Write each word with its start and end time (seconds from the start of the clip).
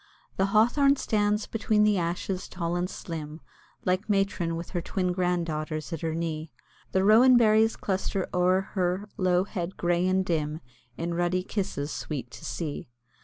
The 0.37 0.47
Hawthorn 0.47 0.95
stands 0.95 1.45
between 1.45 1.83
the 1.83 1.99
ashes 1.99 2.47
tall 2.47 2.75
and 2.75 2.89
slim, 2.89 3.39
Like 3.85 4.09
matron 4.09 4.55
with 4.55 4.71
her 4.71 4.81
twin 4.81 5.11
grand 5.11 5.45
daughters 5.45 5.93
at 5.93 6.01
her 6.01 6.15
knee; 6.15 6.49
The 6.91 7.03
rowan 7.03 7.37
berries 7.37 7.75
cluster 7.75 8.27
o'er 8.33 8.61
her 8.73 9.07
low 9.17 9.43
head 9.43 9.77
grey 9.77 10.07
and 10.07 10.25
dim 10.25 10.61
In 10.97 11.13
ruddy 11.13 11.43
kisses 11.43 11.91
sweet 11.91 12.31
to 12.31 12.43
see. 12.43 12.89